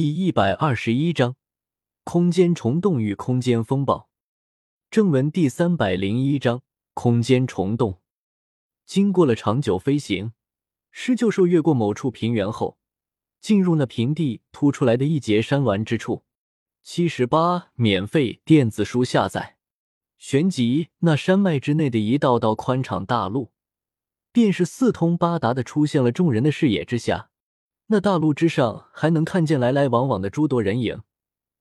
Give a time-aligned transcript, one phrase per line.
[0.00, 1.34] 第一百二十一章
[2.04, 4.08] 空间虫洞与空间风暴。
[4.92, 6.62] 正文第三百零一章
[6.94, 8.00] 空间虫洞。
[8.86, 10.34] 经过了长久飞行，
[10.92, 12.78] 狮鹫兽越过某处平原后，
[13.40, 16.22] 进入那平地凸出来的一截山峦之处。
[16.84, 19.56] 七十八，免费电子书下载。
[20.16, 23.50] 旋即，那山脉之内的一道道宽敞大路，
[24.30, 27.30] 便是四通八达的出现了众人的视野之下。
[27.90, 31.00] 那大路之上还能看见来来往往的诸多人影，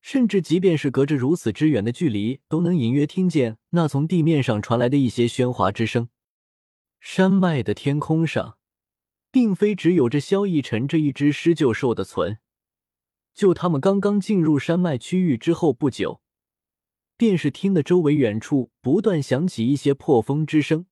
[0.02, 6.10] 甚至即便是隔着如此之远的距离，都能隐约听见那从地面上传来的一些喧哗之声。
[7.00, 8.58] 山脉的天空上，
[9.32, 12.40] 并非只有着萧逸尘这一只狮鹫兽的存，
[13.34, 16.20] 就他们刚刚进入山脉区域之后不久，
[17.16, 20.88] 便是听得周围远处不断响起一些破风之声。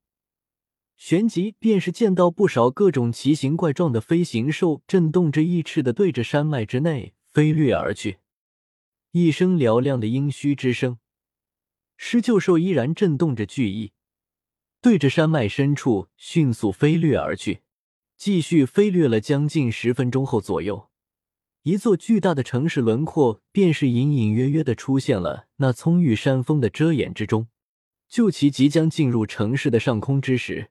[0.98, 8.20] 旋即便是见到不少各种奇形怪状的飞行兽，震动着翼翅的对着山脉之内飞掠而去。
[9.12, 10.98] 一声嘹亮的鹰嘘之声，
[11.98, 13.92] 狮鹫兽依然震动着巨翼，
[14.82, 17.62] 对着山脉深处迅速飞掠而去。
[18.18, 20.90] 继续飞掠了将近十分钟后左右，
[21.64, 27.48] 一座巨大的城市轮廓便是隐隐约约的出现了那葱郁山峰的遮掩之中。
[28.08, 30.70] 就其即将进入城市的上空之时。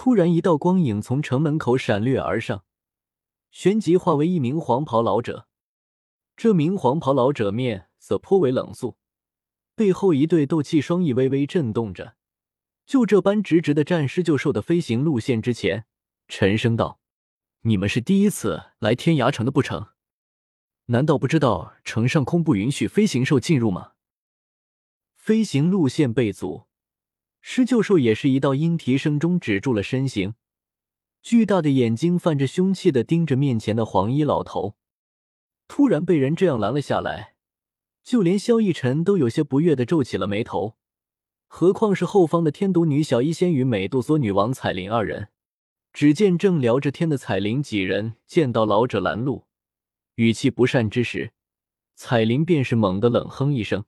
[0.00, 2.64] 突然，一道光影从城门口闪掠而上，
[3.50, 5.48] 旋即化为一名黄袍老者。
[6.36, 8.96] 这名黄袍老者面色颇为冷肃，
[9.74, 12.14] 背后一对斗气双翼微微震动着，
[12.86, 15.84] 就这般直直的站狮鹫兽的飞行路线之前，
[16.28, 17.00] 沉声道
[17.62, 19.88] ：“你们是第一次来天涯城的不成？
[20.86, 23.94] 难道不知道城上空不允许飞行兽进入吗？”
[25.18, 26.67] 飞行路线被阻。
[27.50, 30.34] 狮鹫兽也是一道鹰啼声中止住了身形，
[31.22, 34.76] 巨大的眼睛泛着凶气的盯着面前的黄衣老头。
[35.66, 37.36] 突然被人这样拦了下来，
[38.04, 40.76] 就连萧逸尘都有些不悦的皱起了眉头，
[41.46, 45.28] 何况是后方的天毒女小医仙与美杜莎女王彩铃二人。
[45.94, 49.46] 只见正聊着天的彩铃几人见到老者拦路，
[50.16, 51.32] 语气不善之时，
[51.94, 53.86] 彩铃便是猛地冷哼一声。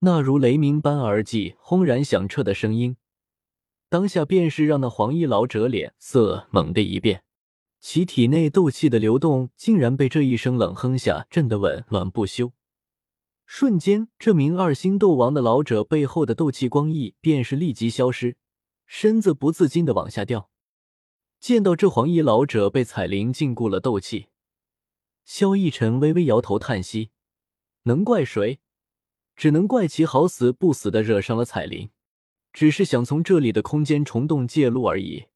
[0.00, 2.96] 那如雷鸣般而际轰然响彻的声音，
[3.88, 7.24] 当下便是让那黄衣老者脸色猛地一变，
[7.80, 12.52] 其体内斗气的流动竟然被这一声冷哼下震得紊乱不休。
[13.44, 18.36] 瞬间，这名二星斗王的老者背后的斗气光翼便是立即消失，
[18.86, 20.50] 身子不自禁的往下掉。
[21.40, 24.26] 见到这黄衣老者被彩铃禁锢了斗气，
[25.24, 27.10] 萧逸尘微微摇头叹息
[27.84, 28.60] ：“能怪谁？”
[29.38, 31.90] 只能怪其好死不死的惹上了彩铃，
[32.52, 35.26] 只是想从这里的空间虫洞借路而已，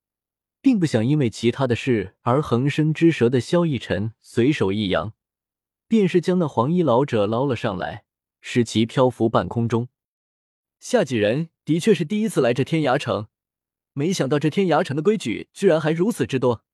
[0.61, 5.13] 并不想因为其他的事而横生枝舌的萧逸尘随手一扬，
[5.87, 8.05] 便是将那黄衣老者捞了上来，
[8.41, 9.89] 使其漂浮半空中。
[10.81, 13.29] 下几人的确是第一次来这天涯城，
[13.93, 16.65] 没想到这天涯城的规矩居然还如此之多。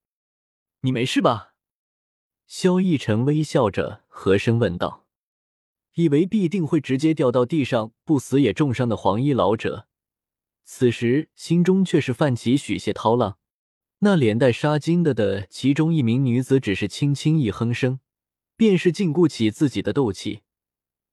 [0.81, 1.53] 你没事吧？
[2.47, 5.08] 萧逸尘微笑着和声问道。
[5.99, 9.89] 以为必定会直接掉到地上不死也重伤的黄衣老者，
[10.65, 13.37] 此时心中却是泛起许些涛浪。
[13.99, 17.99] 那脸带纱巾的的其中一名女子，只是轻轻一哼声，
[18.57, 20.43] 便是禁锢起自己的斗气；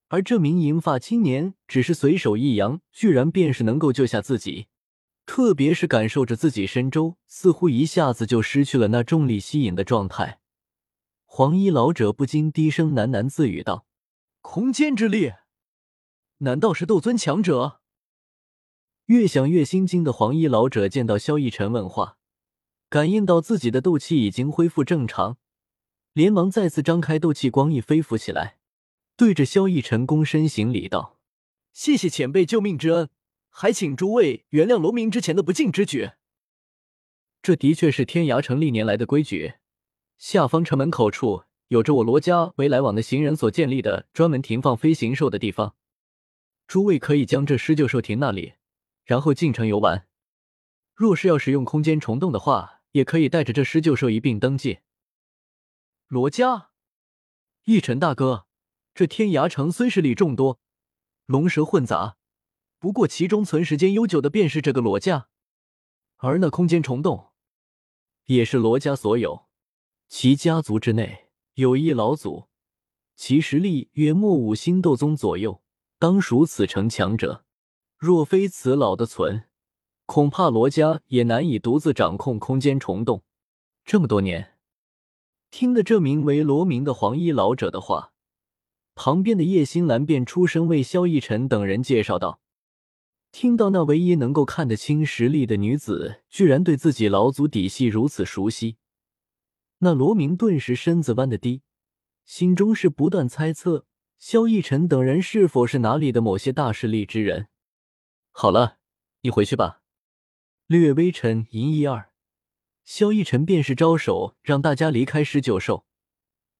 [0.10, 4.68] 而这名银发青年，只是随手一扬，居然便是能够救下自己。
[5.26, 10.42] 特别是感受着自己身周似乎一下子就失去了那重力吸引的状态，
[11.26, 13.88] 黄衣老者不禁低声喃喃自语道。
[14.56, 15.34] 空间之力，
[16.38, 17.82] 难道是斗尊强者？
[19.08, 22.18] 越想越心惊的黄衣老者见到萧逸尘问话，
[22.88, 25.38] 感应到自己的斗气已经恢复正常，
[26.14, 28.58] 连忙再次张开斗气光翼飞浮起来，
[29.18, 31.20] 对着萧逸尘躬身行礼道
[31.74, 33.10] ：“谢谢前辈救命之恩，
[33.50, 36.12] 还请诸位原谅龙明之前的不敬之举。
[37.42, 39.56] 这的确是天涯城历年来的规矩，
[40.18, 45.76] 下方城门口处。”有着我罗家为来往的行人所建立的专门停放飞行兽的地方，
[46.68, 48.54] 诸位可以将这狮鹫兽停那里，
[49.04, 50.08] 然后进城游玩。
[50.94, 54.80] 若是要使用空间虫洞的话，也可以带着这狮鹫兽一并登记。
[56.08, 56.70] 罗家，
[57.64, 58.46] 逸尘大哥，
[58.94, 60.60] 这天涯城虽是里众多，
[61.26, 62.18] 龙蛇混杂，
[62.78, 65.30] 不过其中存时间悠久的便是这个罗家，
[66.18, 67.32] 而那空间虫洞
[68.26, 69.48] 也是罗家所有，
[70.08, 71.25] 其家族之内。
[71.56, 72.50] 有一老祖，
[73.16, 75.62] 其实力约莫五星斗宗左右，
[75.98, 77.46] 当属此城强者。
[77.98, 79.46] 若非此老的存，
[80.06, 83.24] 恐怕罗家也难以独自掌控空间虫洞。
[83.86, 84.58] 这么多年，
[85.50, 88.12] 听得这名为罗明的黄衣老者的话，
[88.94, 92.42] 旁边的叶心兰便出声为萧逸尘等人介绍道
[93.32, 98.76] ：“听到那唯一能够看得清实力的女子，居然对自己老祖底细如此熟悉，
[99.80, 101.62] 那罗明顿时身子弯得低，
[102.26, 103.86] 心中是不断猜测
[104.18, 107.48] 萧逸尘等人是否是哪里的某些大势力之人。
[108.32, 108.78] 好了，
[109.22, 109.82] 你回去吧。”
[110.68, 112.10] 略微沉吟一二。
[112.84, 115.86] 萧逸尘便是招手让大家离开十九兽，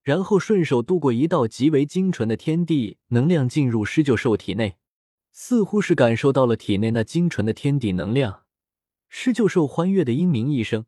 [0.02, 4.78] 然后顺手渡过一道极为精纯的天地能量进入十九兽体内，
[5.32, 8.44] 似乎是感受到了体内那精纯的天地能量，
[9.08, 10.86] 十九兽欢悦的嘤鸣一声，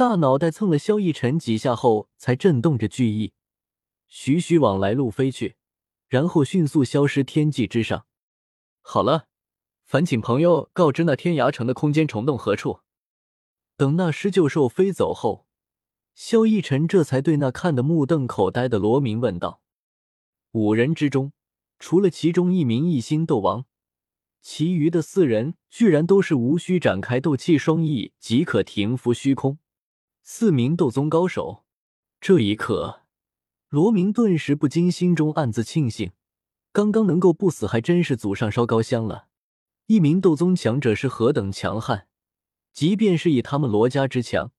[0.00, 3.34] 大脑袋蹭了萧逸尘几下后，才震动着巨翼，
[4.08, 5.56] 徐徐往来路飞去，
[6.08, 8.06] 然后迅速消失天际之上。
[8.80, 9.26] 好了，
[9.84, 12.80] 烦请朋友告知那天涯城的空间虫洞何处。
[13.76, 15.46] 等那狮鹫兽飞走后，
[16.14, 19.60] 萧逸尘这才对那看得目瞪口呆的罗明问道
[20.52, 21.34] ：“五人之中，
[21.78, 23.66] 除了其中一名一星斗王，
[24.40, 29.58] 其余的四人居然都是无需展开斗气双翼即可停服虚空，
[30.22, 31.64] 四名斗宗高手。”
[32.20, 33.02] 这一刻，
[33.68, 36.12] 罗明顿时不禁心中暗自庆幸，
[36.70, 39.28] 刚刚能够不死，还真是祖上烧高香了。
[39.86, 42.06] 一名斗宗强者是何等强悍！
[42.72, 44.52] 即便是以他们罗家之强，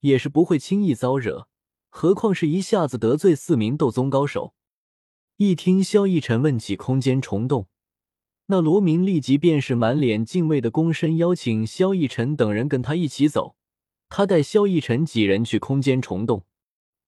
[0.00, 1.48] 也是不会轻易遭惹，
[1.88, 4.54] 何况是一下子得罪四名斗宗高手。
[5.36, 7.66] 一听萧逸尘问起空间虫洞，
[8.46, 13.56] 那罗明立即便是满脸敬畏的躬身邀请萧逸尘等人跟他一起走。
[14.10, 16.44] 他带萧逸尘几人去空间虫洞，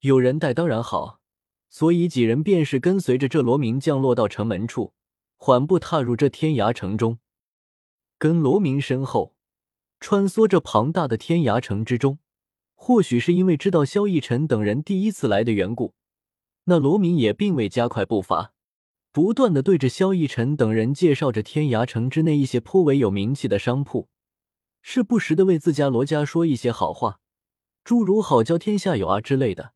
[0.00, 1.20] 有人带当然好，
[1.68, 4.94] 所以几人便是跟随着这罗明降落到城门处，
[5.36, 7.18] 缓步踏入这天涯城中，
[8.16, 9.34] 跟罗明身后。
[9.98, 12.18] 穿梭着庞大的天涯城之中，
[12.74, 15.94] 或许是因为知道萧逸尘等人第一次来的缘故，
[16.64, 18.52] 那罗明也并未加快步伐，
[19.12, 24.08] 不断的对着萧逸尘等人介绍着天涯城之内一些颇为有名气的商铺，
[24.82, 27.20] 是不时的为自家罗家说一些好话，
[27.84, 29.72] 诸如“好交天下有”啊之类的，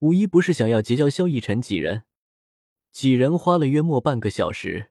[0.00, 2.04] 无一不是想要结交萧逸尘几人。
[2.90, 4.90] 几人花了约莫半个小时，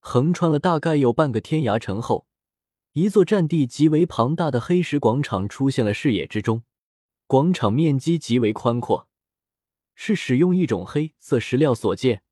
[0.00, 2.26] 横穿了大概有半个天涯城后。
[2.94, 6.62] 一座占地极为庞大的黑石广场出现了视野之中，
[7.26, 9.06] 广场面积极为宽阔，
[9.94, 12.22] 是使用一种黑色石料所建，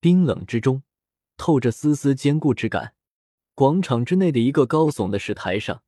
[0.00, 0.82] 冰冷之中
[1.36, 2.94] 透着丝丝坚固之感。
[3.54, 5.84] 广场之内的一个高耸的石台上，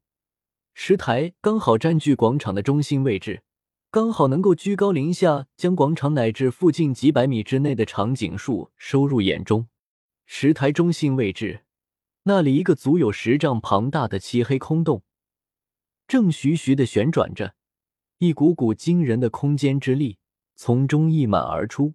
[0.74, 3.42] 石台刚好占据广场的中心位置，
[3.90, 9.68] 刚好能够居高临下将广场乃至附近几百米之内的场景树收入眼中。
[10.24, 11.64] 石台中心位置。
[12.24, 15.02] 那里一个足有十丈庞大的漆黑空洞，
[16.06, 17.54] 正徐徐的旋转着，
[18.18, 20.18] 一股股惊人的空间之力
[20.54, 21.94] 从中溢满而出。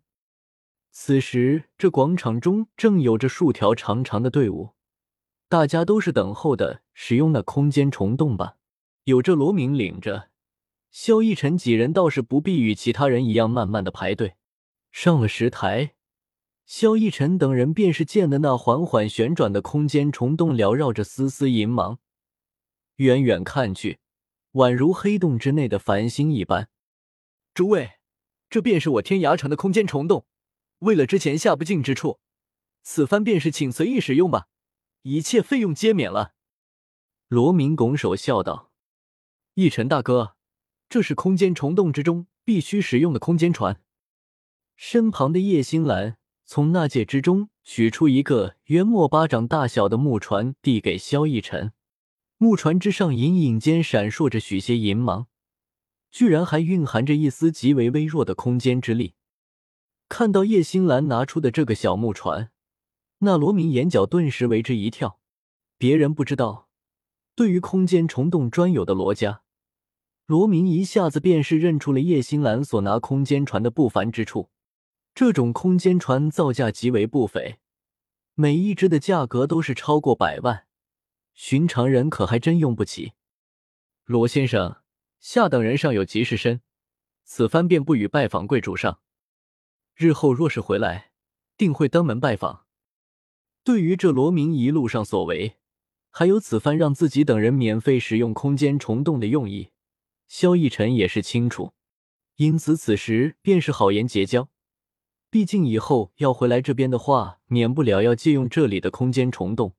[0.91, 4.71] 此时，这广场中正有着数条长长的队伍，
[5.47, 8.56] 大家都是等候的使用那空间虫洞吧。
[9.07, 10.27] 有这罗明领着，
[10.91, 14.35] 萧逸尘几人倒是不必与其他人一样慢慢的排队，
[14.91, 15.95] 上了石台。
[16.65, 21.99] 萧逸尘等人便是见的那缓缓旋转的空间虫洞，缭绕着丝丝银芒，
[22.97, 23.99] 远远看去，
[24.51, 26.67] 宛如黑洞之内的繁星一般。
[27.53, 27.91] 诸位，
[28.49, 30.25] 这便是我天涯城的空间虫洞。
[30.79, 32.19] 为了之前下不尽之处，
[32.83, 34.49] 此番便是请随意使用吧，
[35.03, 36.33] 一切费用皆免了。
[37.29, 38.66] 罗明拱手笑道
[39.59, 40.35] ：“逸尘大哥，
[40.87, 43.81] 这是空间虫洞之中必须使用的空间船。”
[44.77, 46.17] 身旁的叶星兰。
[46.49, 51.73] 从纳戒之中取出一个约莫巴掌大小的木船，递给萧逸尘。
[52.37, 55.27] 木船之上隐隐间闪烁着许些银芒，
[56.09, 59.15] 居然还蕴含着一丝极为微弱的空间之力。
[60.07, 62.51] 看到叶星兰拿出的这个小木船，
[63.17, 65.19] 那罗明眼角顿时为之一跳。
[65.77, 66.69] 别人不知道，
[67.35, 69.41] 对于空间虫洞专有的罗家，
[70.27, 74.49] 罗明一下子便是认出了叶星兰所拿空间船的不凡之处。
[75.15, 77.59] 这种空间船造价极为不菲，
[78.35, 80.67] 每一只的价格都是超过百万，
[81.33, 83.13] 寻常人可还真用不起。
[84.03, 84.81] 罗先生，
[85.21, 86.59] 下等人尚有急事身，
[87.23, 88.99] 此番便不予拜访贵主上。
[89.95, 91.11] 日后若是回来，
[91.55, 92.65] 定会登门拜访。
[93.63, 95.55] 对于这罗明一路上所为，
[96.09, 99.69] 还有此番让自己等人免费使用空间虫洞的用意，
[100.27, 101.73] 萧逸尘也是清楚，
[102.35, 104.49] 因此此时便是好言结交。
[105.29, 109.73] 毕竟以后要回来这边的话，免不了要借用这里的空间虫洞。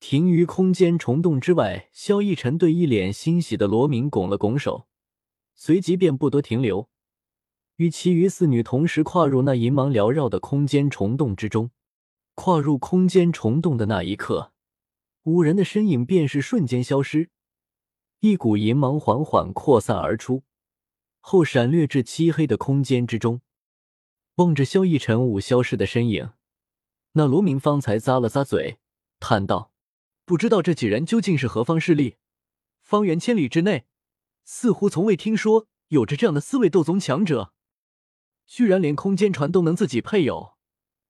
[0.00, 4.86] 停于空间虫洞之外，萧逸尘对一脸欣喜的罗明拱了拱手，
[5.54, 6.88] 随即便不多停留，
[7.76, 11.70] 与其余四女同时跨入那银芒缭绕的空间虫洞之中。
[12.34, 14.52] 跨入空间虫洞的那一刻，
[15.22, 17.30] 五人的身影便是瞬间消失，
[18.24, 20.44] 一股银芒缓缓扩散而出，
[21.20, 23.42] 后闪掠至漆黑的空间之中。
[24.36, 26.30] 望着萧逸尘舞消失的身影，
[27.12, 28.78] 那罗明方才咂了咂嘴，
[29.20, 29.72] 叹道
[30.24, 32.16] ：“不知道这几人究竟是何方势力？
[32.80, 33.84] 方圆千里之内，
[34.42, 37.52] 似乎从未听说有着这样的四位斗宗强者，
[38.46, 40.54] 居然连空间船都能自己配有。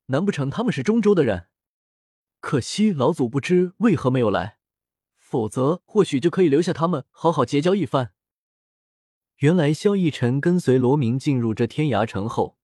[0.06, 1.46] 难不成他们是中州的人？
[2.40, 4.58] 可惜老祖不知为何没有来，
[5.34, 8.12] 否则或许就可以留下他们好好结交一番。”
[9.38, 12.56] 原来萧逸尘跟随罗明进入这天涯城后。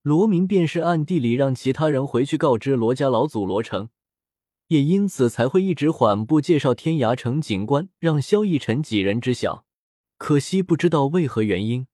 [0.00, 3.90] 罗明便是暗地里让其他人回去告知罗家老祖罗成，
[4.68, 9.66] 也因此才会一直缓步介绍天涯城景观，让萧逸尘几人知晓。
[10.16, 11.86] 可惜不知道为何原因，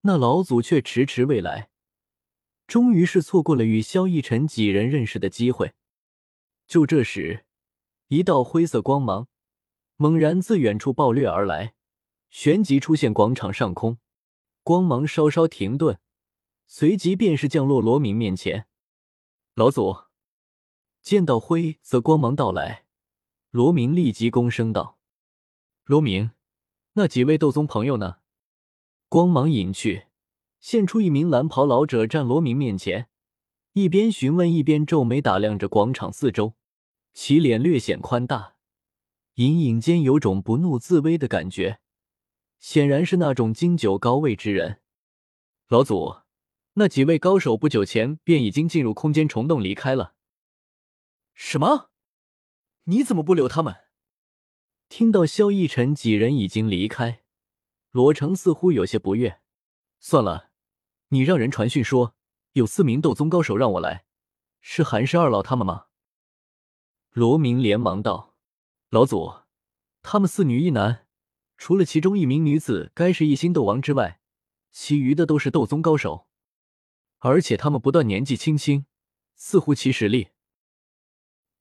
[0.00, 1.68] 那老祖却迟迟未来，
[2.66, 5.74] 终于是错过了与萧逸尘几人认识的机会。
[6.66, 7.44] 就这时，
[8.08, 9.28] 一道灰色光芒
[10.02, 11.74] 猛然自远处暴掠而来，
[12.28, 13.98] 旋即出现广场上空，
[14.64, 16.00] 光芒稍稍停顿。
[16.66, 18.66] 随即便是降落罗明面前，
[19.54, 19.96] 老祖
[21.00, 22.84] 见到灰色光芒到来，
[23.52, 24.98] 罗明立即躬声道
[25.86, 26.32] ：“罗明，
[26.94, 28.16] 那几位斗宗朋友呢？”
[29.08, 30.06] 光芒隐去，
[30.58, 33.06] 现出一名蓝袍老者站罗明面前，
[33.74, 36.54] 一边询问一边皱眉打量着广场四周，
[37.14, 38.51] 其脸略显宽大，
[39.34, 41.80] 隐隐间有种不怒自威的感觉，
[42.58, 44.80] 显然是那种经久高位之人。
[45.68, 46.22] 老祖。
[46.74, 50.14] 那几位高手不久前便已经进入空间虫洞离开了。
[51.34, 51.90] 什么？
[52.84, 53.76] 你怎么不留他们？
[54.88, 57.24] 听到萧逸尘几人已经离开，
[57.90, 59.42] 罗成似乎有些不悦。
[60.00, 60.48] 算了，
[61.08, 62.14] 你让人传讯说
[62.52, 64.06] 有四名斗宗高手让我来，
[64.62, 65.88] 是韩氏二老他们吗？
[67.10, 68.31] 罗明连忙道
[68.92, 69.36] ：“老祖，
[70.02, 71.06] 他们四女一男，
[71.56, 74.20] 除了其中一名女子该是一星斗王之外，
[74.70, 76.26] 其余的都是斗宗高手。”
[77.20, 78.84] 而且他们不但年纪轻轻，
[79.34, 80.28] 似乎其实力。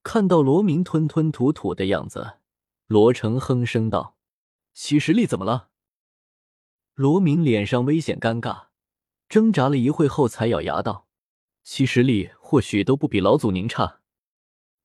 [0.04, 2.40] 看到罗明吞吞吐吐的样子，
[2.88, 4.18] 罗成哼声道
[4.76, 5.70] ：“其实力怎么了？”
[6.96, 8.66] 罗明脸上危险尴尬，
[9.30, 11.08] 挣扎了一会后才咬牙道
[11.64, 14.02] ：“其实力或许都不比老祖您差。”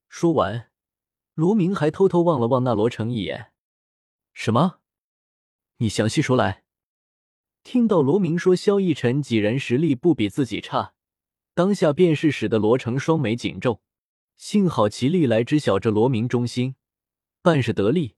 [0.08, 0.70] 说完，
[1.36, 3.52] 罗明还偷偷望了望那罗成一眼
[4.32, 4.80] ：“什么？
[5.76, 6.64] 你详细说来。”
[7.62, 10.94] 听到罗明说萧逸尘几人实力不比自己差，
[11.52, 13.82] 当下便是使得罗成双眉紧皱。
[14.38, 16.76] 幸好其历来知晓这罗明忠心，
[17.42, 18.14] 办事得力，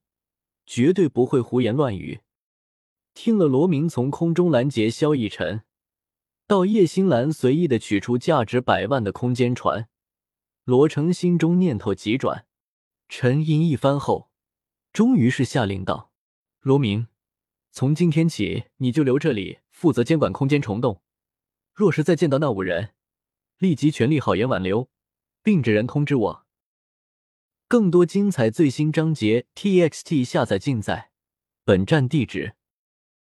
[0.64, 2.20] 绝对不会胡言乱语。
[3.14, 5.62] 听了罗明从空中拦截萧逸尘，
[6.46, 9.88] 到叶星兰随意的取出价值百万的空间船，
[10.62, 12.46] 罗成心中念头急转，
[13.09, 14.31] 沉吟一番后，
[14.93, 16.12] 终于是下令道
[16.61, 17.09] ：“罗明。”
[17.73, 21.03] 从今天起，你就留这里，负责监管空间虫洞。
[21.73, 22.95] 若是再见到那五人，
[23.59, 24.91] 立即全力好言挽留，
[25.43, 26.47] 并指人通知我。
[27.67, 31.11] 更多精彩最新章节，txt 下载尽在。
[31.65, 32.58] 本站地址。